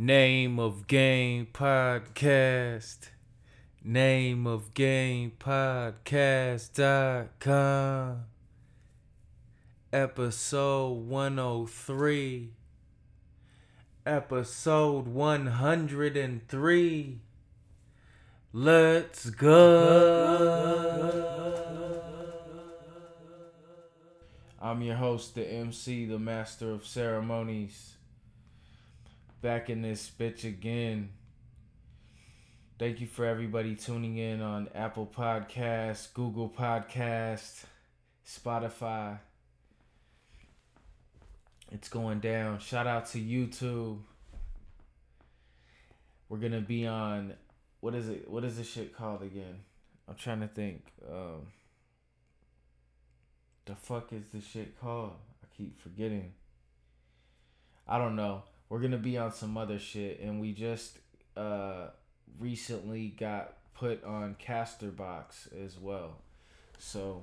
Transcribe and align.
Name 0.00 0.60
of 0.60 0.86
Game 0.86 1.48
Podcast. 1.52 3.08
Name 3.82 4.46
of 4.46 4.72
Game 4.72 5.32
Podcast.com. 5.40 8.20
Episode 9.92 10.92
103. 10.92 12.50
Episode 14.06 15.08
103. 15.08 17.18
Let's 18.52 19.30
go. 19.30 20.28
I'm 24.62 24.82
your 24.82 24.94
host, 24.94 25.34
the 25.34 25.44
MC, 25.44 26.04
the 26.04 26.20
Master 26.20 26.70
of 26.70 26.86
Ceremonies. 26.86 27.97
Back 29.40 29.70
in 29.70 29.82
this 29.82 30.10
bitch 30.18 30.44
again. 30.44 31.10
Thank 32.78 33.00
you 33.00 33.06
for 33.06 33.24
everybody 33.24 33.76
tuning 33.76 34.16
in 34.18 34.40
on 34.40 34.68
Apple 34.74 35.06
Podcasts, 35.06 36.12
Google 36.12 36.48
Podcasts, 36.48 37.64
Spotify. 38.26 39.18
It's 41.70 41.88
going 41.88 42.18
down. 42.20 42.58
Shout 42.58 42.86
out 42.86 43.06
to 43.10 43.18
YouTube. 43.18 43.98
We're 46.28 46.38
gonna 46.38 46.60
be 46.60 46.86
on 46.86 47.34
what 47.80 47.94
is 47.94 48.08
it? 48.08 48.28
What 48.28 48.44
is 48.44 48.56
this 48.56 48.68
shit 48.68 48.96
called 48.96 49.22
again? 49.22 49.60
I'm 50.08 50.16
trying 50.16 50.40
to 50.40 50.48
think. 50.48 50.92
Um, 51.08 51.46
the 53.66 53.76
fuck 53.76 54.12
is 54.12 54.24
this 54.32 54.44
shit 54.44 54.80
called? 54.80 55.12
I 55.42 55.46
keep 55.56 55.80
forgetting. 55.80 56.32
I 57.86 57.98
don't 57.98 58.16
know. 58.16 58.42
We're 58.68 58.80
gonna 58.80 58.98
be 58.98 59.16
on 59.16 59.32
some 59.32 59.56
other 59.56 59.78
shit, 59.78 60.20
and 60.20 60.40
we 60.40 60.52
just 60.52 60.98
uh 61.36 61.88
recently 62.38 63.08
got 63.08 63.54
put 63.74 64.04
on 64.04 64.36
Casterbox 64.44 65.52
as 65.64 65.78
well. 65.78 66.18
So 66.78 67.22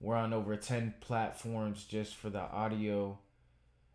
we're 0.00 0.16
on 0.16 0.32
over 0.32 0.56
ten 0.56 0.94
platforms 1.00 1.84
just 1.84 2.16
for 2.16 2.30
the 2.30 2.40
audio. 2.40 3.18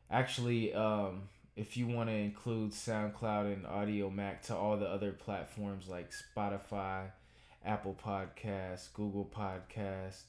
Actually, 0.10 0.74
um, 0.74 1.30
if 1.56 1.78
you 1.78 1.88
want 1.88 2.10
to 2.10 2.16
include 2.16 2.72
SoundCloud 2.72 3.54
and 3.54 3.66
Audiomack 3.66 4.42
to 4.44 4.56
all 4.56 4.78
the 4.78 4.88
other 4.88 5.12
platforms 5.12 5.88
like 5.88 6.12
Spotify, 6.12 7.12
Apple 7.66 7.98
Podcast, 8.04 8.94
Google 8.94 9.30
Podcast, 9.34 10.24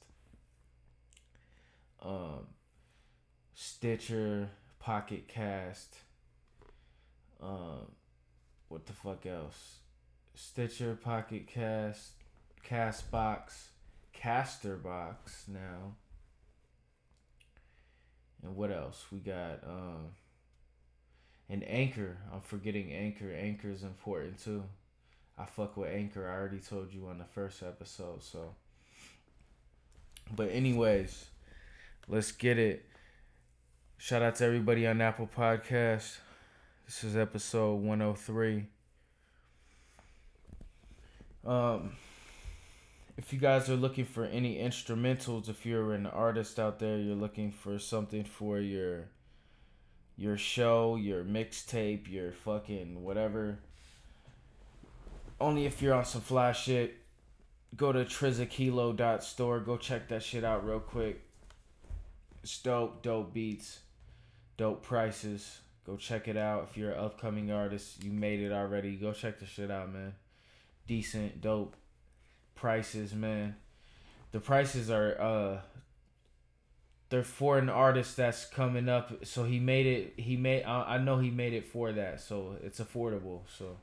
um, 2.01 2.47
Stitcher, 3.53 4.49
Pocket 4.79 5.27
Cast, 5.27 5.95
um, 7.41 7.91
what 8.69 8.85
the 8.85 8.93
fuck 8.93 9.25
else? 9.25 9.77
Stitcher, 10.35 10.95
Pocket 10.95 11.47
Cast, 11.47 12.11
Castbox, 12.67 13.67
Casterbox 14.13 15.47
now. 15.47 15.95
And 18.43 18.55
what 18.55 18.71
else? 18.71 19.05
We 19.11 19.19
got 19.19 19.63
um 19.63 20.09
and 21.49 21.63
Anchor. 21.63 22.17
I'm 22.33 22.41
forgetting 22.41 22.91
Anchor. 22.91 23.31
Anchor 23.31 23.69
is 23.69 23.83
important 23.83 24.43
too. 24.43 24.63
I 25.37 25.45
fuck 25.45 25.77
with 25.77 25.93
Anchor. 25.93 26.29
I 26.29 26.33
already 26.33 26.59
told 26.59 26.93
you 26.93 27.07
on 27.07 27.17
the 27.17 27.25
first 27.25 27.61
episode, 27.63 28.23
so 28.23 28.55
but 30.35 30.49
anyways, 30.51 31.25
let's 32.07 32.31
get 32.31 32.57
it. 32.57 32.85
Shout 33.97 34.21
out 34.21 34.35
to 34.35 34.45
everybody 34.45 34.87
on 34.87 35.01
Apple 35.01 35.29
Podcast. 35.35 36.17
This 36.85 37.03
is 37.03 37.17
episode 37.17 37.77
103. 37.77 38.67
Um, 41.43 41.93
if 43.17 43.33
you 43.33 43.39
guys 43.39 43.71
are 43.71 43.75
looking 43.75 44.05
for 44.05 44.25
any 44.25 44.57
instrumentals, 44.57 45.49
if 45.49 45.65
you're 45.65 45.93
an 45.93 46.05
artist 46.05 46.59
out 46.59 46.77
there, 46.77 46.99
you're 46.99 47.15
looking 47.15 47.51
for 47.51 47.79
something 47.79 48.23
for 48.23 48.59
your 48.59 49.05
your 50.15 50.37
show, 50.37 50.95
your 50.95 51.23
mixtape, 51.23 52.07
your 52.07 52.31
fucking 52.31 53.03
whatever. 53.03 53.57
Only 55.41 55.65
if 55.65 55.81
you're 55.81 55.95
on 55.95 56.05
some 56.05 56.21
fly 56.21 56.51
shit. 56.51 56.97
Go 57.75 57.93
to 57.93 58.05
trizakilo.store. 58.05 59.59
Go 59.61 59.77
check 59.77 60.07
that 60.09 60.21
shit 60.21 60.43
out 60.43 60.63
real 60.63 60.79
quick. 60.79 61.23
It's 62.43 62.59
dope, 62.59 63.01
dope 63.01 63.33
beats, 63.33 63.79
dope 64.55 64.83
prices. 64.83 65.61
Go 65.85 65.97
check 65.97 66.27
it 66.27 66.37
out. 66.37 66.67
If 66.69 66.77
you're 66.77 66.91
an 66.91 66.99
upcoming 66.99 67.51
artist, 67.51 68.03
you 68.03 68.11
made 68.11 68.39
it 68.39 68.51
already. 68.51 68.95
Go 68.95 69.13
check 69.13 69.39
the 69.39 69.45
shit 69.45 69.69
out, 69.69 69.93
man. 69.93 70.13
Decent, 70.87 71.41
dope 71.41 71.75
prices, 72.55 73.13
man. 73.13 73.55
The 74.31 74.39
prices 74.39 74.89
are 74.89 75.21
uh 75.21 75.57
they're 77.09 77.23
for 77.23 77.59
an 77.59 77.69
artist 77.69 78.17
that's 78.17 78.45
coming 78.45 78.89
up. 78.89 79.25
So 79.25 79.43
he 79.43 79.59
made 79.59 79.85
it 79.85 80.13
he 80.17 80.37
made 80.37 80.63
I, 80.63 80.95
I 80.95 80.97
know 80.97 81.19
he 81.19 81.29
made 81.29 81.53
it 81.53 81.65
for 81.65 81.91
that. 81.91 82.21
So 82.21 82.55
it's 82.63 82.79
affordable. 82.79 83.41
So 83.57 83.77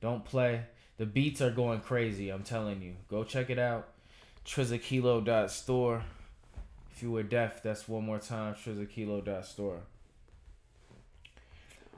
don't 0.00 0.24
play. 0.24 0.62
The 0.98 1.06
beats 1.06 1.40
are 1.40 1.50
going 1.50 1.80
crazy, 1.80 2.30
I'm 2.30 2.44
telling 2.44 2.82
you. 2.82 2.94
Go 3.08 3.24
check 3.24 3.50
it 3.50 3.58
out. 3.58 3.88
Trizakilo.store. 4.46 6.04
If 6.92 7.02
you 7.02 7.10
were 7.10 7.22
deaf, 7.22 7.62
that's 7.62 7.88
one 7.88 8.04
more 8.04 8.18
time. 8.18 8.54
Trizakilo.store. 8.54 9.80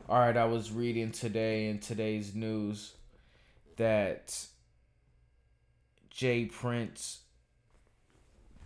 All 0.07 0.19
right, 0.19 0.37
I 0.37 0.45
was 0.45 0.71
reading 0.71 1.13
today 1.13 1.69
in 1.69 1.79
today's 1.79 2.35
news 2.35 2.93
that 3.77 4.39
J. 6.11 6.45
Prince 6.45 7.21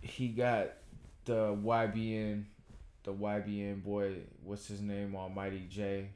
he 0.01 0.27
got 0.27 0.71
the 1.23 1.55
YBN 1.55 2.43
the 3.03 3.13
YBN 3.13 3.83
boy 3.83 4.15
what's 4.43 4.67
his 4.67 4.81
name 4.81 5.15
Almighty 5.15 5.65
Jay 5.69 6.09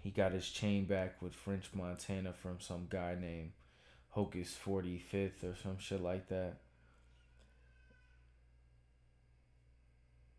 he 0.00 0.10
got 0.10 0.32
his 0.32 0.48
chain 0.50 0.84
back 0.84 1.22
with 1.22 1.34
French 1.34 1.70
Montana 1.72 2.34
from 2.34 2.60
some 2.60 2.86
guy 2.90 3.16
named 3.18 3.52
Hocus 4.10 4.54
45th 4.66 5.44
or 5.44 5.56
some 5.62 5.78
shit 5.78 6.02
like 6.02 6.28
that. 6.28 6.56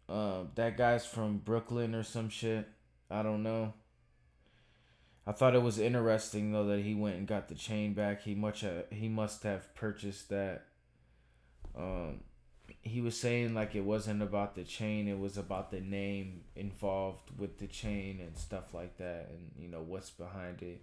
Um, 0.08 0.50
that 0.54 0.78
guy's 0.78 1.06
from 1.06 1.38
Brooklyn 1.38 1.96
or 1.96 2.04
some 2.04 2.30
shit. 2.30 2.68
I 3.10 3.24
don't 3.24 3.44
know. 3.44 3.74
I 5.26 5.32
thought 5.32 5.56
it 5.56 5.62
was 5.62 5.80
interesting 5.80 6.52
though 6.52 6.66
that 6.66 6.80
he 6.80 6.96
went 6.96 7.16
and 7.16 7.28
got 7.28 7.48
the 7.48 7.56
chain 7.56 7.94
back. 7.94 8.24
He 8.24 8.36
much 8.36 8.64
uh, 8.64 8.84
he 8.90 9.08
must 9.08 9.44
have 9.44 9.74
purchased 9.76 10.30
that. 10.30 10.66
Um, 11.78 12.22
he 12.82 13.02
was 13.02 13.18
saying 13.18 13.54
like 13.54 13.76
it 13.76 13.86
wasn't 13.86 14.22
about 14.22 14.56
the 14.56 14.64
chain; 14.64 15.08
it 15.08 15.18
was 15.18 15.38
about 15.38 15.72
the 15.72 15.80
name 15.80 16.42
involved 16.56 17.32
with 17.38 17.58
the 17.58 17.68
chain 17.68 18.20
and 18.20 18.38
stuff 18.38 18.74
like 18.74 18.98
that, 18.98 19.30
and 19.30 19.52
you 19.58 19.70
know 19.70 19.82
what's 19.82 20.10
behind 20.10 20.62
it, 20.62 20.82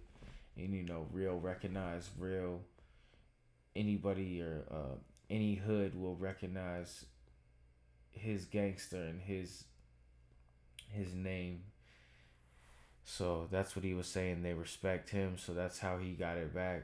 and 0.57 0.73
you 0.73 0.83
know 0.83 1.05
real 1.11 1.39
recognize 1.39 2.09
real. 2.17 2.61
Anybody 3.75 4.41
or 4.41 4.63
uh, 4.69 4.95
any 5.29 5.55
hood 5.55 5.95
will 5.95 6.15
recognize 6.15 7.05
his 8.11 8.45
gangster 8.45 9.01
and 9.01 9.21
his 9.21 9.63
his 10.89 11.13
name 11.13 11.61
so 13.03 13.47
that's 13.51 13.75
what 13.75 13.83
he 13.83 13.93
was 13.93 14.07
saying. 14.07 14.43
They 14.43 14.53
respect 14.53 15.09
him, 15.09 15.37
so 15.37 15.53
that's 15.53 15.79
how 15.79 15.97
he 15.97 16.11
got 16.11 16.37
it 16.37 16.53
back. 16.53 16.83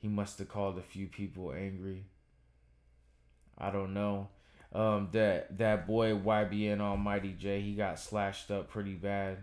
He 0.00 0.08
must 0.08 0.38
have 0.38 0.48
called 0.48 0.78
a 0.78 0.82
few 0.82 1.06
people 1.06 1.52
angry. 1.52 2.04
I 3.56 3.70
don't 3.70 3.94
know. 3.94 4.28
Um, 4.72 5.08
that 5.12 5.58
that 5.58 5.86
boy 5.86 6.12
YBN 6.12 6.80
Almighty 6.80 7.34
Jay, 7.38 7.60
he 7.60 7.74
got 7.74 7.98
slashed 7.98 8.50
up 8.50 8.68
pretty 8.68 8.94
bad. 8.94 9.38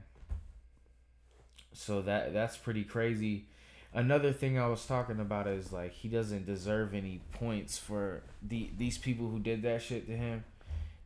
So 1.73 2.01
that 2.03 2.33
that's 2.33 2.57
pretty 2.57 2.83
crazy. 2.83 3.47
Another 3.93 4.33
thing 4.33 4.59
I 4.59 4.67
was 4.67 4.85
talking 4.85 5.19
about 5.19 5.47
is 5.47 5.71
like 5.71 5.93
he 5.93 6.09
doesn't 6.09 6.45
deserve 6.45 6.93
any 6.93 7.21
points 7.33 7.77
for 7.77 8.23
the 8.41 8.69
these 8.77 8.97
people 8.97 9.29
who 9.29 9.39
did 9.39 9.63
that 9.63 9.81
shit 9.81 10.07
to 10.07 10.15
him. 10.15 10.43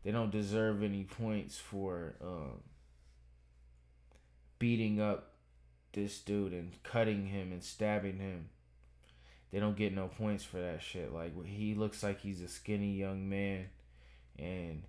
They 0.04 0.12
don't 0.12 0.32
deserve 0.32 0.84
any 0.84 1.04
points 1.04 1.58
for 1.58 2.16
um 2.22 2.62
beating 4.60 5.02
up 5.02 5.32
this 5.94 6.20
dude 6.20 6.54
and 6.54 6.72
cutting 6.84 7.28
him 7.28 7.52
and 7.52 7.64
stabbing 7.64 8.20
him. 8.20 8.50
They 9.52 9.60
don't 9.60 9.78
get 9.78 9.96
no 9.96 10.08
points 10.08 10.44
for 10.44 10.58
that 10.58 10.84
shit. 10.84 11.14
Like 11.14 11.34
he 11.46 11.74
looks 11.74 12.04
like 12.04 12.22
he's 12.22 12.42
a 12.42 12.48
skinny 12.48 12.94
young 12.94 13.28
man 13.28 13.66
and 14.38 14.84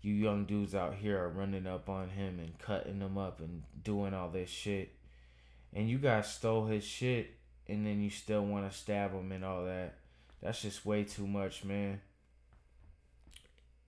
you 0.00 0.12
young 0.12 0.44
dudes 0.44 0.74
out 0.74 0.94
here 0.94 1.18
are 1.18 1.28
running 1.28 1.66
up 1.66 1.88
on 1.88 2.10
him 2.10 2.38
and 2.38 2.58
cutting 2.58 3.00
him 3.00 3.18
up 3.18 3.40
and 3.40 3.62
doing 3.82 4.14
all 4.14 4.28
this 4.28 4.50
shit. 4.50 4.94
And 5.72 5.88
you 5.88 5.98
guys 5.98 6.32
stole 6.32 6.66
his 6.66 6.84
shit 6.84 7.34
and 7.66 7.84
then 7.84 8.00
you 8.00 8.10
still 8.10 8.44
want 8.44 8.70
to 8.70 8.76
stab 8.76 9.12
him 9.12 9.32
and 9.32 9.44
all 9.44 9.64
that. 9.64 9.96
That's 10.40 10.62
just 10.62 10.86
way 10.86 11.04
too 11.04 11.26
much, 11.26 11.64
man. 11.64 12.00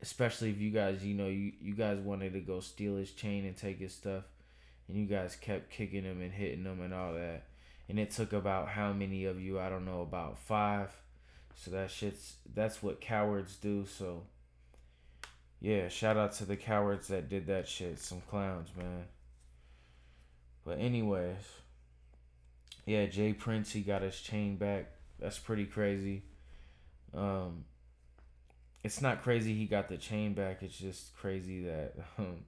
Especially 0.03 0.51
if 0.51 0.59
you 0.59 0.71
guys, 0.71 1.05
you 1.05 1.15
know, 1.15 1.29
you, 1.29 1.53
you 1.61 1.75
guys 1.75 1.99
wanted 1.99 2.33
to 2.33 2.41
go 2.41 2.61
steal 2.61 2.97
his 2.97 3.13
chain 3.13 3.45
and 3.45 3.57
take 3.57 3.79
his 3.79 3.95
stuff 3.95 4.25
and 4.89 4.97
you 4.97 5.07
guys 5.07 5.37
kept 5.37 5.71
kicking 5.71 6.05
them 6.05 6.21
and 6.21 6.33
hitting 6.33 6.65
them 6.65 6.81
and 6.81 6.95
all 6.95 7.15
that. 7.15 7.45
And 7.89 7.99
it 7.99 8.11
took 8.11 8.33
about 8.33 8.69
how 8.69 8.93
many 8.93 9.25
of 9.25 9.41
you? 9.41 9.59
I 9.61 9.69
don't 9.69 9.85
know, 9.85 10.03
about 10.03 10.39
five. 10.39 10.91
So 11.55 11.71
that 11.71 11.91
shit's 11.91 12.37
that's 12.55 12.83
what 12.83 13.01
cowards 13.01 13.57
do. 13.57 13.87
So 13.87 14.23
yeah, 15.61 15.89
shout 15.89 16.17
out 16.17 16.33
to 16.35 16.45
the 16.45 16.57
cowards 16.57 17.09
that 17.09 17.29
did 17.29 17.47
that 17.47 17.69
shit. 17.69 17.99
Some 17.99 18.21
clowns, 18.29 18.69
man. 18.77 19.05
But 20.65 20.79
anyways, 20.81 21.37
yeah, 22.85 23.07
J. 23.07 23.33
Prince 23.33 23.73
he 23.73 23.81
got 23.81 24.03
his 24.03 24.21
chain 24.21 24.57
back. 24.57 24.87
That's 25.19 25.39
pretty 25.39 25.65
crazy. 25.65 26.23
Um, 27.15 27.65
it's 28.85 29.01
not 29.01 29.23
crazy 29.23 29.55
he 29.55 29.67
got 29.67 29.89
the 29.89 29.97
chain 29.97 30.35
back. 30.35 30.63
It's 30.63 30.77
just 30.77 31.17
crazy 31.17 31.65
that 31.65 31.95
um, 32.19 32.45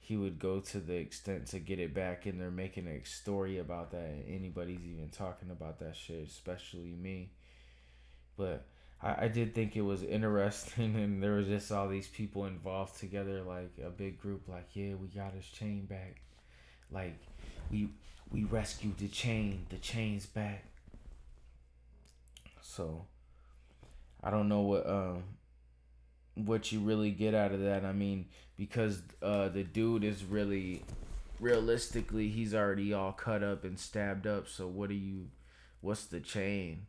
he 0.00 0.16
would 0.16 0.38
go 0.38 0.60
to 0.60 0.80
the 0.80 0.94
extent 0.94 1.46
to 1.48 1.58
get 1.58 1.78
it 1.78 1.94
back, 1.94 2.26
and 2.26 2.40
they're 2.40 2.50
making 2.50 2.86
a 2.86 3.04
story 3.04 3.58
about 3.58 3.90
that. 3.90 4.24
anybody's 4.26 4.84
even 4.84 5.10
talking 5.10 5.50
about 5.50 5.80
that 5.80 5.96
shit, 5.96 6.26
especially 6.26 6.94
me. 6.98 7.30
But 8.36 8.66
I, 9.02 9.24
I 9.24 9.28
did 9.28 9.54
think 9.54 9.76
it 9.76 9.82
was 9.82 10.02
interesting, 10.02 10.96
and 11.02 11.22
there 11.22 11.32
was 11.34 11.46
just 11.46 11.70
all 11.70 11.88
these 11.88 12.08
people 12.08 12.46
involved 12.46 12.98
together, 12.98 13.42
like 13.42 13.72
a 13.84 13.90
big 13.90 14.18
group. 14.20 14.48
Like, 14.48 14.68
yeah, 14.74 14.94
we 14.94 15.08
got 15.08 15.34
his 15.34 15.46
chain 15.46 15.86
back. 15.86 16.20
Like, 16.90 17.18
we 17.70 17.90
we 18.30 18.44
rescued 18.44 18.98
the 18.98 19.08
chain. 19.08 19.66
The 19.68 19.76
chain's 19.78 20.26
back. 20.26 20.64
So, 22.62 23.04
I 24.22 24.30
don't 24.30 24.48
know 24.48 24.60
what 24.60 24.88
um 24.88 25.22
what 26.46 26.72
you 26.72 26.80
really 26.80 27.10
get 27.10 27.34
out 27.34 27.52
of 27.52 27.60
that. 27.60 27.84
I 27.84 27.92
mean, 27.92 28.26
because 28.56 29.02
uh 29.22 29.48
the 29.48 29.64
dude 29.64 30.04
is 30.04 30.24
really 30.24 30.82
realistically 31.40 32.28
he's 32.28 32.54
already 32.54 32.92
all 32.92 33.12
cut 33.12 33.42
up 33.42 33.64
and 33.64 33.78
stabbed 33.78 34.26
up. 34.26 34.48
So 34.48 34.66
what 34.66 34.88
do 34.88 34.94
you 34.94 35.28
what's 35.80 36.06
the 36.06 36.20
chain? 36.20 36.86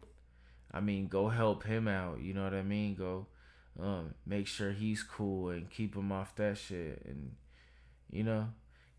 I 0.72 0.82
mean, 0.82 1.08
go 1.08 1.30
help 1.30 1.64
him 1.64 1.88
out. 1.88 2.22
You 2.22 2.34
know 2.34 2.44
what 2.44 2.54
I 2.54 2.64
mean? 2.64 2.96
Go 2.96 3.28
um, 3.82 4.14
make 4.26 4.48
sure 4.48 4.72
he's 4.72 5.04
cool 5.04 5.50
and 5.50 5.70
keep 5.70 5.96
him 5.96 6.12
off 6.12 6.36
that 6.36 6.58
shit 6.58 7.02
and 7.06 7.32
you 8.12 8.24
know 8.24 8.50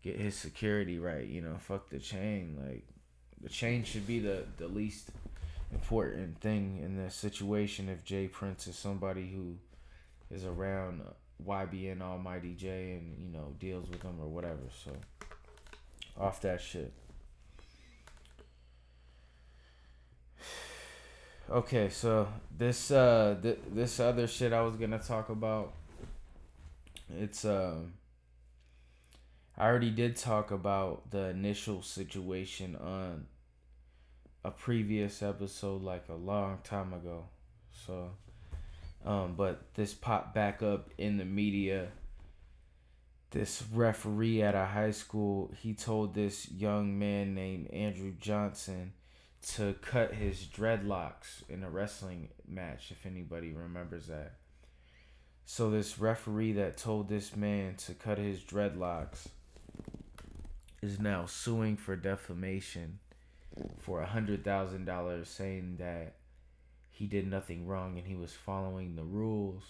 get 0.01 0.19
his 0.19 0.35
security 0.35 0.99
right. 0.99 1.27
You 1.27 1.41
know, 1.41 1.57
fuck 1.59 1.89
the 1.89 1.99
chain. 1.99 2.57
Like 2.59 2.85
the 3.41 3.49
chain 3.49 3.83
should 3.83 4.07
be 4.07 4.19
the 4.19 4.43
the 4.57 4.67
least 4.67 5.09
important 5.71 6.39
thing 6.41 6.79
in 6.83 6.97
this 6.97 7.15
situation. 7.15 7.89
If 7.89 8.03
J. 8.03 8.27
Prince 8.27 8.67
is 8.67 8.75
somebody 8.75 9.29
who 9.29 9.57
is 10.31 10.45
around 10.45 11.01
YBN 11.45 12.01
Almighty 12.01 12.53
Jay 12.53 12.93
and 12.93 13.17
you 13.19 13.29
know 13.31 13.53
deals 13.59 13.89
with 13.89 14.01
them 14.01 14.17
or 14.19 14.27
whatever. 14.27 14.61
So 14.83 14.91
off 16.19 16.41
that 16.41 16.61
shit. 16.61 16.93
Okay, 21.49 21.89
so 21.89 22.29
this 22.57 22.91
uh 22.91 23.35
th- 23.41 23.59
this 23.73 23.99
other 23.99 24.25
shit 24.25 24.53
I 24.53 24.61
was 24.61 24.77
gonna 24.77 24.99
talk 24.99 25.27
about. 25.27 25.73
It's 27.09 27.43
um. 27.43 27.93
I 29.57 29.65
already 29.67 29.91
did 29.91 30.15
talk 30.15 30.51
about 30.51 31.11
the 31.11 31.27
initial 31.27 31.81
situation 31.81 32.77
on 32.77 33.27
a 34.43 34.51
previous 34.51 35.21
episode, 35.21 35.83
like 35.83 36.05
a 36.09 36.15
long 36.15 36.59
time 36.63 36.93
ago. 36.93 37.25
So, 37.85 38.11
um, 39.05 39.35
but 39.35 39.73
this 39.73 39.93
popped 39.93 40.33
back 40.33 40.61
up 40.61 40.89
in 40.97 41.17
the 41.17 41.25
media. 41.25 41.89
This 43.31 43.63
referee 43.73 44.41
at 44.43 44.55
a 44.55 44.65
high 44.65 44.91
school, 44.91 45.53
he 45.57 45.73
told 45.73 46.13
this 46.13 46.51
young 46.51 46.99
man 46.99 47.33
named 47.33 47.69
Andrew 47.71 48.13
Johnson 48.19 48.93
to 49.53 49.73
cut 49.81 50.13
his 50.13 50.45
dreadlocks 50.45 51.47
in 51.49 51.63
a 51.63 51.69
wrestling 51.69 52.29
match, 52.47 52.91
if 52.91 53.05
anybody 53.05 53.53
remembers 53.53 54.07
that. 54.07 54.33
So, 55.45 55.71
this 55.71 55.97
referee 55.97 56.53
that 56.53 56.77
told 56.77 57.09
this 57.09 57.35
man 57.35 57.75
to 57.87 57.93
cut 57.93 58.17
his 58.17 58.39
dreadlocks 58.39 59.27
is 60.81 60.99
now 60.99 61.25
suing 61.25 61.77
for 61.77 61.95
defamation 61.95 62.99
for 63.79 64.01
a 64.01 64.05
hundred 64.05 64.43
thousand 64.43 64.85
dollars, 64.85 65.27
saying 65.27 65.77
that 65.79 66.15
he 66.91 67.07
did 67.07 67.27
nothing 67.27 67.65
wrong 67.65 67.97
and 67.97 68.05
he 68.05 68.15
was 68.15 68.33
following 68.33 68.95
the 68.95 69.03
rules 69.03 69.63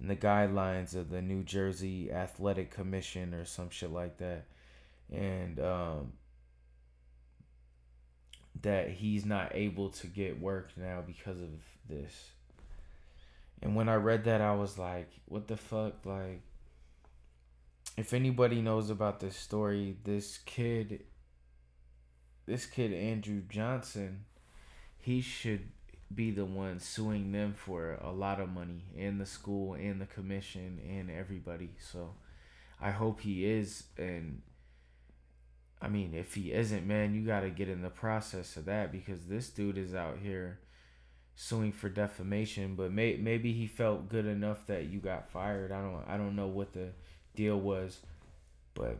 and 0.00 0.08
the 0.08 0.16
guidelines 0.16 0.94
of 0.94 1.10
the 1.10 1.20
New 1.20 1.42
Jersey 1.42 2.10
Athletic 2.10 2.70
Commission 2.70 3.34
or 3.34 3.44
some 3.44 3.70
shit 3.70 3.90
like 3.90 4.18
that. 4.18 4.44
And 5.12 5.60
um, 5.60 6.12
that 8.62 8.90
he's 8.90 9.24
not 9.24 9.52
able 9.54 9.90
to 9.90 10.06
get 10.06 10.40
work 10.40 10.70
now 10.76 11.02
because 11.06 11.40
of 11.40 11.50
this. 11.88 12.30
And 13.62 13.74
when 13.74 13.88
I 13.88 13.94
read 13.94 14.24
that, 14.24 14.40
I 14.40 14.54
was 14.54 14.78
like, 14.78 15.10
what 15.26 15.48
the 15.48 15.56
fuck? 15.56 16.04
Like, 16.04 16.42
if 17.96 18.12
anybody 18.12 18.60
knows 18.60 18.90
about 18.90 19.20
this 19.20 19.36
story, 19.36 19.96
this 20.04 20.38
kid, 20.38 21.04
this 22.44 22.66
kid, 22.66 22.92
Andrew 22.92 23.42
Johnson, 23.48 24.24
he 24.98 25.20
should 25.20 25.68
be 26.14 26.30
the 26.30 26.44
one 26.44 26.78
suing 26.78 27.32
them 27.32 27.54
for 27.54 27.98
a 28.02 28.10
lot 28.10 28.40
of 28.40 28.48
money 28.48 28.84
and 28.96 29.20
the 29.20 29.26
school 29.26 29.74
and 29.74 30.00
the 30.00 30.06
commission 30.06 30.80
and 30.88 31.10
everybody. 31.10 31.70
So 31.78 32.14
I 32.80 32.90
hope 32.90 33.20
he 33.20 33.44
is 33.44 33.84
and 33.98 34.42
I 35.80 35.88
mean, 35.88 36.14
if 36.14 36.34
he 36.34 36.52
isn't, 36.52 36.86
man, 36.86 37.14
you 37.14 37.26
got 37.26 37.40
to 37.40 37.50
get 37.50 37.68
in 37.68 37.82
the 37.82 37.90
process 37.90 38.56
of 38.56 38.64
that 38.64 38.92
because 38.92 39.26
this 39.26 39.50
dude 39.50 39.76
is 39.76 39.94
out 39.94 40.18
here 40.22 40.58
suing 41.34 41.70
for 41.70 41.88
defamation. 41.88 42.74
But 42.74 42.92
may, 42.92 43.16
maybe 43.16 43.52
he 43.52 43.66
felt 43.66 44.08
good 44.08 44.26
enough 44.26 44.66
that 44.66 44.86
you 44.86 44.98
got 44.98 45.30
fired. 45.30 45.70
I 45.72 45.82
don't 45.82 46.02
I 46.08 46.16
don't 46.16 46.34
know 46.34 46.46
what 46.46 46.72
the 46.72 46.88
deal 47.34 47.60
was, 47.60 47.98
but 48.74 48.98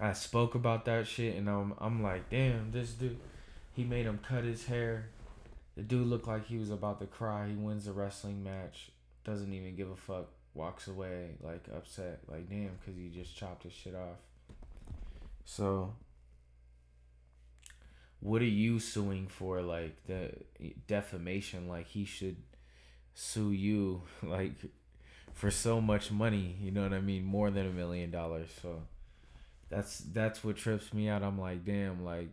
I 0.00 0.14
spoke 0.14 0.54
about 0.54 0.86
that 0.86 1.06
shit 1.06 1.36
and 1.36 1.48
I'm 1.48 1.74
I'm 1.78 2.02
like, 2.02 2.30
damn, 2.30 2.72
this 2.72 2.92
dude, 2.92 3.18
he 3.74 3.84
made 3.84 4.06
him 4.06 4.20
cut 4.26 4.44
his 4.44 4.66
hair. 4.66 5.10
The 5.78 5.84
dude 5.84 6.08
looked 6.08 6.26
like 6.26 6.44
he 6.44 6.58
was 6.58 6.70
about 6.70 6.98
to 6.98 7.06
cry. 7.06 7.46
He 7.46 7.54
wins 7.54 7.84
the 7.84 7.92
wrestling 7.92 8.42
match, 8.42 8.90
doesn't 9.22 9.52
even 9.52 9.76
give 9.76 9.88
a 9.88 9.94
fuck, 9.94 10.26
walks 10.52 10.88
away 10.88 11.36
like 11.40 11.66
upset, 11.72 12.18
like 12.26 12.50
damn, 12.50 12.70
because 12.80 12.98
he 12.98 13.10
just 13.10 13.36
chopped 13.36 13.62
his 13.62 13.72
shit 13.72 13.94
off. 13.94 14.18
So, 15.44 15.94
what 18.18 18.42
are 18.42 18.44
you 18.44 18.80
suing 18.80 19.28
for? 19.28 19.62
Like 19.62 20.04
the 20.08 20.32
defamation? 20.88 21.68
Like 21.68 21.86
he 21.86 22.04
should 22.04 22.38
sue 23.14 23.52
you 23.52 24.02
like 24.24 24.54
for 25.32 25.52
so 25.52 25.80
much 25.80 26.10
money. 26.10 26.56
You 26.60 26.72
know 26.72 26.82
what 26.82 26.92
I 26.92 27.00
mean? 27.00 27.24
More 27.24 27.52
than 27.52 27.66
a 27.66 27.72
million 27.72 28.10
dollars. 28.10 28.48
So 28.60 28.82
that's 29.68 29.98
that's 29.98 30.42
what 30.42 30.56
trips 30.56 30.92
me 30.92 31.08
out. 31.08 31.22
I'm 31.22 31.38
like, 31.40 31.64
damn, 31.64 32.04
like 32.04 32.30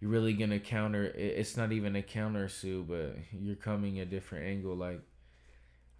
you're 0.00 0.10
really 0.10 0.34
gonna 0.34 0.60
counter. 0.60 1.04
It's 1.04 1.56
not 1.56 1.72
even 1.72 1.96
a 1.96 2.02
counter 2.02 2.48
sue, 2.48 2.84
but 2.88 3.16
you're 3.32 3.56
coming 3.56 3.98
a 4.00 4.04
different 4.04 4.46
angle. 4.46 4.74
Like 4.74 5.00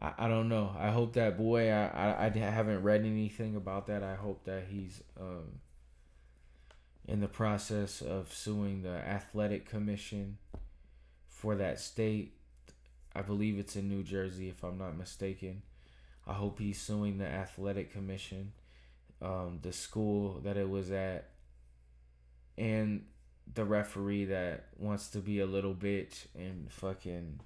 I, 0.00 0.12
I 0.18 0.28
don't 0.28 0.48
know. 0.48 0.74
I 0.78 0.90
hope 0.90 1.14
that 1.14 1.38
boy. 1.38 1.70
I, 1.70 1.86
I, 1.86 2.26
I 2.26 2.38
haven't 2.38 2.82
read 2.82 3.04
anything 3.04 3.56
about 3.56 3.86
that. 3.86 4.02
I 4.02 4.14
hope 4.14 4.44
that 4.44 4.64
he's 4.70 5.02
um 5.18 5.60
in 7.08 7.20
the 7.20 7.28
process 7.28 8.02
of 8.02 8.32
suing 8.32 8.82
the 8.82 8.88
athletic 8.88 9.68
commission 9.68 10.38
for 11.28 11.54
that 11.54 11.78
state. 11.78 12.34
I 13.14 13.22
believe 13.22 13.58
it's 13.58 13.76
in 13.76 13.88
New 13.88 14.02
Jersey, 14.02 14.48
if 14.48 14.62
I'm 14.62 14.76
not 14.76 14.96
mistaken. 14.96 15.62
I 16.26 16.34
hope 16.34 16.58
he's 16.58 16.80
suing 16.80 17.18
the 17.18 17.26
athletic 17.26 17.92
commission, 17.92 18.52
um, 19.22 19.60
the 19.62 19.72
school 19.72 20.40
that 20.42 20.56
it 20.56 20.68
was 20.68 20.90
at, 20.90 21.30
and 22.58 23.04
the 23.54 23.64
referee 23.64 24.26
that 24.26 24.66
wants 24.78 25.08
to 25.08 25.18
be 25.18 25.40
a 25.40 25.46
little 25.46 25.74
bitch 25.74 26.26
and 26.34 26.70
fucking 26.70 27.40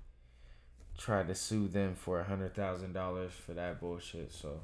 try 0.99 1.23
to 1.23 1.35
sue 1.35 1.69
them 1.69 1.95
for 1.95 2.21
a 2.21 2.25
hundred 2.25 2.55
thousand 2.55 2.93
dollars 2.93 3.33
for 3.33 3.55
that 3.55 3.81
bullshit. 3.81 4.33
So 4.33 4.61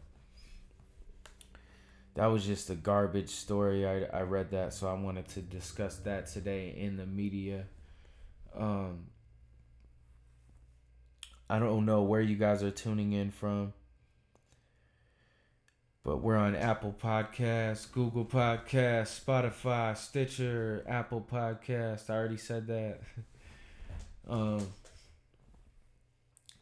that 2.14 2.26
was 2.26 2.44
just 2.46 2.70
a 2.70 2.74
garbage 2.74 3.30
story. 3.30 3.86
I, 3.86 4.04
I 4.04 4.22
read 4.22 4.50
that, 4.50 4.72
so 4.72 4.88
I 4.88 4.94
wanted 4.94 5.28
to 5.28 5.40
discuss 5.40 5.96
that 5.98 6.26
today 6.26 6.74
in 6.76 6.96
the 6.96 7.06
media. 7.06 7.64
Um, 8.54 9.06
I 11.48 11.58
don't 11.58 11.84
know 11.84 12.02
where 12.02 12.22
you 12.22 12.36
guys 12.36 12.62
are 12.62 12.70
tuning 12.70 13.12
in 13.12 13.30
from, 13.30 13.74
but 16.06 16.22
we're 16.22 16.36
on 16.36 16.54
Apple 16.54 16.94
Podcasts, 17.02 17.90
Google 17.90 18.24
Podcasts, 18.24 19.20
Spotify, 19.20 19.96
Stitcher, 19.96 20.84
Apple 20.86 21.26
Podcast. 21.28 22.08
I 22.08 22.14
already 22.14 22.36
said 22.36 22.68
that. 22.68 23.00
um, 24.28 24.68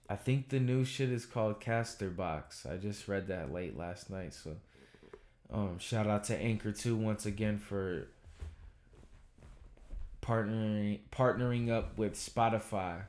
I 0.09 0.17
think 0.17 0.49
the 0.49 0.61
new 0.61 0.87
shit 0.87 1.11
is 1.11 1.27
called 1.27 1.61
Caster 1.61 2.09
Box. 2.09 2.65
I 2.65 2.79
just 2.79 3.07
read 3.07 3.27
that 3.29 3.53
late 3.53 3.77
last 3.77 4.09
night, 4.09 4.33
so 4.33 4.57
Um, 5.53 5.79
shout 5.79 6.07
out 6.07 6.25
to 6.25 6.37
Anchor 6.37 6.73
Two 6.73 6.97
once 6.97 7.27
again 7.27 7.59
for 7.59 8.09
partnering 10.23 11.01
partnering 11.13 11.71
up 11.71 11.99
with 11.99 12.15
Spotify. 12.15 13.03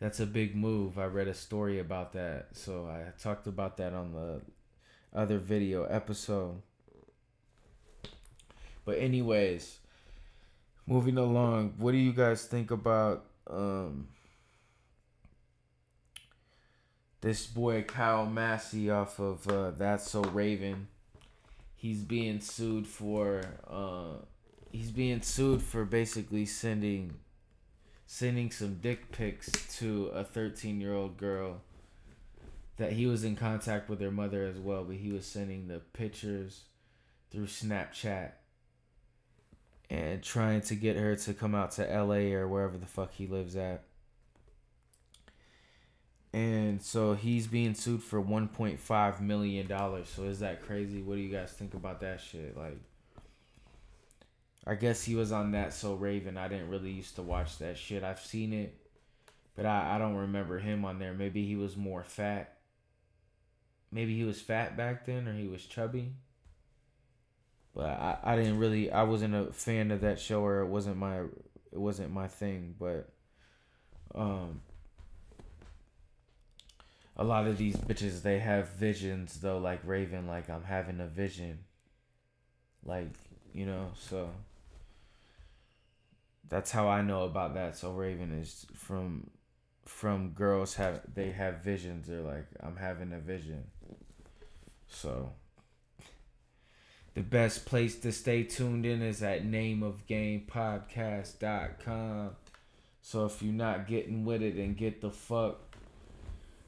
That's 0.00 0.20
a 0.20 0.26
big 0.26 0.54
move. 0.54 0.98
I 0.98 1.06
read 1.06 1.26
a 1.26 1.34
story 1.34 1.80
about 1.80 2.12
that, 2.12 2.48
so 2.52 2.86
I 2.86 3.10
talked 3.20 3.48
about 3.48 3.76
that 3.78 3.94
on 3.94 4.12
the 4.12 4.40
other 5.12 5.38
video 5.38 5.84
episode. 5.84 6.62
But 8.84 8.98
anyways, 8.98 9.78
moving 10.86 11.18
along, 11.18 11.74
what 11.78 11.92
do 11.92 11.98
you 11.98 12.12
guys 12.12 12.44
think 12.44 12.70
about 12.70 13.24
um 13.50 14.08
this 17.20 17.46
boy 17.46 17.82
Kyle 17.82 18.26
Massey 18.26 18.90
off 18.90 19.18
of 19.18 19.48
uh, 19.48 19.72
That's 19.72 20.08
So 20.08 20.22
Raven? 20.22 20.86
He's 21.74 22.02
being 22.02 22.40
sued 22.40 22.86
for 22.86 23.42
uh 23.68 24.24
he's 24.70 24.92
being 24.92 25.22
sued 25.22 25.60
for 25.60 25.84
basically 25.84 26.46
sending 26.46 27.14
sending 28.10 28.50
some 28.50 28.78
dick 28.80 29.12
pics 29.12 29.52
to 29.76 30.06
a 30.08 30.24
13 30.24 30.80
year 30.80 30.94
old 30.94 31.16
girl 31.16 31.60
that 32.78 32.92
he 32.92 33.06
was 33.06 33.22
in 33.22 33.36
contact 33.36 33.88
with 33.88 34.00
her 34.00 34.10
mother 34.10 34.44
as 34.44 34.58
well 34.58 34.82
but 34.82 34.96
he 34.96 35.12
was 35.12 35.26
sending 35.26 35.68
the 35.68 35.78
pictures 35.92 36.62
through 37.30 37.46
snapchat 37.46 38.32
and 39.90 40.22
trying 40.22 40.60
to 40.62 40.74
get 40.74 40.96
her 40.96 41.16
to 41.16 41.34
come 41.34 41.54
out 41.54 41.72
to 41.72 41.82
la 41.82 42.14
or 42.14 42.46
wherever 42.46 42.76
the 42.76 42.86
fuck 42.86 43.12
he 43.12 43.26
lives 43.26 43.56
at. 43.56 43.84
And 46.32 46.82
so 46.82 47.14
he's 47.14 47.46
being 47.46 47.74
sued 47.74 48.02
for 48.02 48.22
1.5 48.22 49.20
million 49.20 49.66
dollars. 49.66 50.08
So 50.14 50.24
is 50.24 50.40
that 50.40 50.62
crazy? 50.62 51.00
What 51.02 51.14
do 51.14 51.20
you 51.22 51.32
guys 51.32 51.52
think 51.52 51.72
about 51.72 52.00
that 52.00 52.20
shit? 52.20 52.56
Like 52.56 52.78
I 54.68 54.74
guess 54.74 55.02
he 55.02 55.14
was 55.14 55.32
on 55.32 55.52
that 55.52 55.72
so 55.72 55.94
Raven. 55.94 56.36
I 56.36 56.46
didn't 56.46 56.68
really 56.68 56.90
used 56.90 57.16
to 57.16 57.22
watch 57.22 57.56
that 57.56 57.78
shit. 57.78 58.04
I've 58.04 58.20
seen 58.20 58.52
it, 58.52 58.78
but 59.56 59.64
I, 59.64 59.94
I 59.94 59.98
don't 59.98 60.16
remember 60.16 60.58
him 60.58 60.84
on 60.84 60.98
there. 60.98 61.14
Maybe 61.14 61.46
he 61.46 61.56
was 61.56 61.74
more 61.74 62.04
fat. 62.04 62.58
Maybe 63.90 64.14
he 64.14 64.24
was 64.24 64.42
fat 64.42 64.76
back 64.76 65.06
then 65.06 65.26
or 65.26 65.32
he 65.32 65.48
was 65.48 65.64
chubby. 65.64 66.12
But 67.74 67.86
I, 67.86 68.18
I 68.22 68.36
didn't 68.36 68.58
really 68.58 68.92
I 68.92 69.04
wasn't 69.04 69.34
a 69.34 69.46
fan 69.54 69.90
of 69.90 70.02
that 70.02 70.20
show 70.20 70.42
or 70.42 70.60
it 70.60 70.68
wasn't 70.68 70.98
my 70.98 71.20
it 71.72 71.78
wasn't 71.78 72.12
my 72.12 72.28
thing, 72.28 72.74
but 72.78 73.08
um 74.14 74.60
a 77.16 77.24
lot 77.24 77.46
of 77.46 77.56
these 77.56 77.76
bitches 77.76 78.20
they 78.20 78.38
have 78.38 78.68
visions 78.68 79.40
though 79.40 79.56
like 79.56 79.80
Raven 79.86 80.26
like 80.26 80.50
I'm 80.50 80.64
having 80.64 81.00
a 81.00 81.06
vision. 81.06 81.60
Like, 82.84 83.08
you 83.54 83.64
know, 83.64 83.92
so 83.98 84.28
that's 86.48 86.70
how 86.70 86.88
I 86.88 87.02
know 87.02 87.24
about 87.24 87.52
that. 87.54 87.76
So 87.76 87.90
Raven 87.92 88.32
is 88.32 88.66
from 88.74 89.30
from 89.84 90.30
girls 90.30 90.76
have 90.76 91.02
they 91.14 91.30
have 91.30 91.62
visions. 91.62 92.06
They're 92.08 92.20
like 92.20 92.46
I'm 92.60 92.76
having 92.76 93.12
a 93.12 93.18
vision. 93.18 93.64
So 94.86 95.32
the 97.14 97.22
best 97.22 97.66
place 97.66 97.98
to 98.00 98.12
stay 98.12 98.44
tuned 98.44 98.86
in 98.86 99.02
is 99.02 99.22
at 99.22 99.44
nameofgamepodcast.com. 99.44 102.30
So 103.02 103.24
if 103.24 103.42
you're 103.42 103.52
not 103.52 103.88
getting 103.88 104.24
with 104.24 104.42
it 104.42 104.54
and 104.56 104.76
get 104.76 105.00
the 105.00 105.10
fuck, 105.10 105.60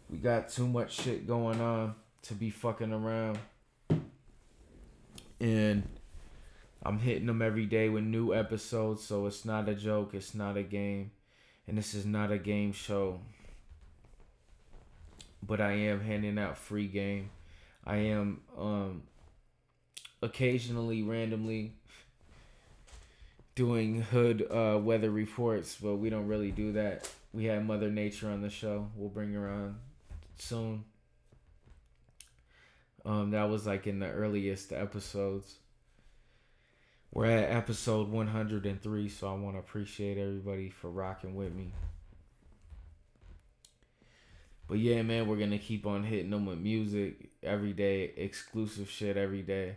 we 0.08 0.18
got 0.18 0.48
too 0.48 0.66
much 0.66 1.02
shit 1.02 1.26
going 1.26 1.60
on 1.60 1.94
to 2.22 2.34
be 2.34 2.50
fucking 2.50 2.92
around. 2.92 3.38
And 5.38 5.99
I'm 6.82 6.98
hitting 6.98 7.26
them 7.26 7.42
every 7.42 7.66
day 7.66 7.88
with 7.88 8.04
new 8.04 8.34
episodes, 8.34 9.04
so 9.04 9.26
it's 9.26 9.44
not 9.44 9.68
a 9.68 9.74
joke, 9.74 10.14
it's 10.14 10.34
not 10.34 10.56
a 10.56 10.62
game, 10.62 11.10
and 11.66 11.76
this 11.76 11.94
is 11.94 12.06
not 12.06 12.32
a 12.32 12.38
game 12.38 12.72
show. 12.72 13.20
But 15.42 15.60
I 15.60 15.72
am 15.72 16.00
handing 16.00 16.38
out 16.38 16.56
free 16.56 16.86
game. 16.86 17.30
I 17.84 17.96
am 17.96 18.40
um 18.58 19.02
occasionally 20.22 21.02
randomly 21.02 21.74
doing 23.54 24.02
hood 24.02 24.46
uh, 24.50 24.78
weather 24.82 25.10
reports, 25.10 25.76
but 25.82 25.96
we 25.96 26.08
don't 26.08 26.26
really 26.26 26.50
do 26.50 26.72
that. 26.72 27.08
We 27.32 27.44
had 27.44 27.66
Mother 27.66 27.90
Nature 27.90 28.30
on 28.30 28.42
the 28.42 28.50
show. 28.50 28.88
We'll 28.96 29.08
bring 29.08 29.32
her 29.34 29.48
on 29.48 29.76
soon. 30.38 30.84
Um, 33.04 33.30
that 33.30 33.48
was 33.48 33.66
like 33.66 33.86
in 33.86 33.98
the 33.98 34.10
earliest 34.10 34.72
episodes. 34.72 35.56
We're 37.12 37.26
at 37.26 37.50
episode 37.50 38.08
103, 38.08 39.08
so 39.08 39.28
I 39.28 39.34
want 39.34 39.56
to 39.56 39.58
appreciate 39.58 40.16
everybody 40.16 40.70
for 40.70 40.88
rocking 40.88 41.34
with 41.34 41.52
me. 41.52 41.72
But 44.68 44.78
yeah, 44.78 45.02
man, 45.02 45.26
we're 45.26 45.36
gonna 45.36 45.58
keep 45.58 45.86
on 45.86 46.04
hitting 46.04 46.30
them 46.30 46.46
with 46.46 46.58
music 46.58 47.30
every 47.42 47.72
day, 47.72 48.12
exclusive 48.16 48.88
shit 48.88 49.16
every 49.16 49.42
day, 49.42 49.74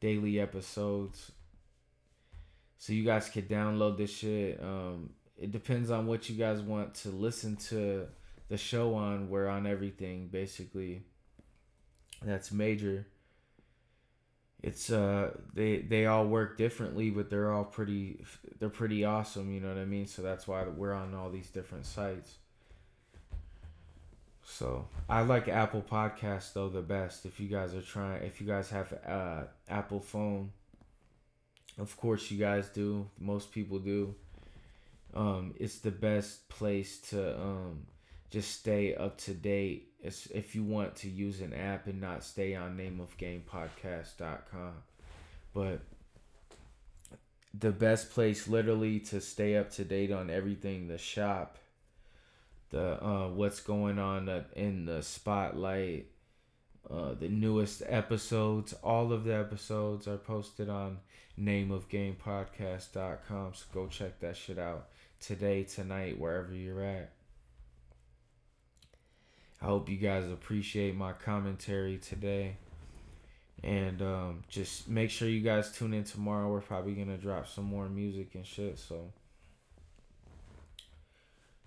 daily 0.00 0.40
episodes. 0.40 1.32
So 2.78 2.94
you 2.94 3.04
guys 3.04 3.28
can 3.28 3.42
download 3.42 3.98
this 3.98 4.16
shit. 4.16 4.58
Um, 4.62 5.10
it 5.36 5.52
depends 5.52 5.90
on 5.90 6.06
what 6.06 6.30
you 6.30 6.36
guys 6.36 6.62
want 6.62 6.94
to 6.94 7.10
listen 7.10 7.56
to 7.68 8.06
the 8.48 8.56
show 8.56 8.94
on. 8.94 9.28
We're 9.28 9.48
on 9.48 9.66
everything 9.66 10.28
basically. 10.28 11.02
That's 12.22 12.50
major 12.50 13.06
it's 14.64 14.90
uh 14.90 15.30
they 15.52 15.76
they 15.76 16.06
all 16.06 16.26
work 16.26 16.56
differently 16.56 17.10
but 17.10 17.28
they're 17.28 17.52
all 17.52 17.64
pretty 17.64 18.24
they're 18.58 18.70
pretty 18.70 19.04
awesome 19.04 19.52
you 19.52 19.60
know 19.60 19.68
what 19.68 19.76
i 19.76 19.84
mean? 19.84 20.06
So 20.06 20.22
that's 20.22 20.48
why 20.48 20.64
we're 20.64 20.94
on 20.94 21.14
all 21.14 21.30
these 21.30 21.50
different 21.50 21.84
sites. 21.84 22.36
So 24.42 24.86
i 25.08 25.20
like 25.20 25.48
apple 25.48 25.82
podcast 25.82 26.54
though 26.54 26.70
the 26.70 26.80
best. 26.80 27.26
If 27.26 27.38
you 27.40 27.48
guys 27.48 27.74
are 27.74 27.82
trying 27.82 28.22
if 28.22 28.40
you 28.40 28.46
guys 28.46 28.70
have 28.70 28.90
uh 29.06 29.42
apple 29.68 30.00
phone 30.00 30.50
of 31.78 31.94
course 31.98 32.30
you 32.30 32.38
guys 32.38 32.68
do. 32.70 33.10
Most 33.20 33.52
people 33.52 33.78
do. 33.78 34.14
Um 35.12 35.54
it's 35.60 35.78
the 35.80 35.90
best 35.90 36.48
place 36.48 37.00
to 37.10 37.38
um 37.38 37.86
just 38.30 38.50
stay 38.60 38.94
up 38.94 39.18
to 39.18 39.34
date 39.34 39.93
if 40.04 40.54
you 40.54 40.62
want 40.62 40.96
to 40.96 41.08
use 41.08 41.40
an 41.40 41.54
app 41.54 41.86
and 41.86 42.00
not 42.00 42.24
stay 42.24 42.54
on 42.54 42.76
nameofgamepodcast.com. 42.76 44.72
But 45.52 45.80
the 47.58 47.70
best 47.70 48.10
place 48.10 48.46
literally 48.48 48.98
to 48.98 49.20
stay 49.20 49.56
up 49.56 49.70
to 49.70 49.84
date 49.84 50.10
on 50.10 50.30
everything 50.30 50.88
the 50.88 50.98
shop 50.98 51.58
the 52.70 53.00
uh 53.04 53.28
what's 53.28 53.60
going 53.60 54.00
on 54.00 54.44
in 54.56 54.86
the 54.86 55.00
spotlight 55.02 56.06
uh 56.90 57.14
the 57.14 57.28
newest 57.28 57.82
episodes 57.86 58.72
all 58.82 59.12
of 59.12 59.22
the 59.24 59.34
episodes 59.34 60.08
are 60.08 60.16
posted 60.16 60.68
on 60.68 60.98
nameofgamepodcast.com 61.40 63.52
so 63.54 63.64
go 63.72 63.86
check 63.86 64.18
that 64.18 64.36
shit 64.36 64.58
out 64.58 64.88
today 65.20 65.62
tonight 65.62 66.18
wherever 66.18 66.52
you're 66.52 66.82
at 66.82 67.13
I 69.64 69.68
hope 69.68 69.88
you 69.88 69.96
guys 69.96 70.30
appreciate 70.30 70.94
my 70.94 71.14
commentary 71.14 71.96
today. 71.96 72.58
And 73.62 74.02
um, 74.02 74.42
just 74.46 74.90
make 74.90 75.08
sure 75.08 75.26
you 75.26 75.40
guys 75.40 75.72
tune 75.72 75.94
in 75.94 76.04
tomorrow. 76.04 76.50
We're 76.50 76.60
probably 76.60 76.92
going 76.92 77.08
to 77.08 77.16
drop 77.16 77.48
some 77.48 77.64
more 77.64 77.88
music 77.88 78.34
and 78.34 78.44
shit. 78.44 78.78
So, 78.78 79.10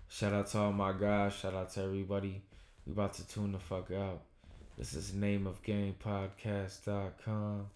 shout 0.08 0.32
out 0.32 0.46
to 0.50 0.58
all 0.58 0.72
my 0.72 0.92
guys. 0.92 1.34
Shout 1.34 1.54
out 1.54 1.72
to 1.72 1.82
everybody. 1.82 2.40
We 2.86 2.92
about 2.92 3.14
to 3.14 3.26
tune 3.26 3.50
the 3.50 3.58
fuck 3.58 3.90
out. 3.90 4.22
This 4.76 4.94
is 4.94 5.12
name 5.12 5.48
of 5.48 5.60
game 5.64 5.96
podcast.com. 6.00 7.66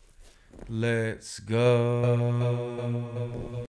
Let's 0.68 1.40
go. 1.40 3.66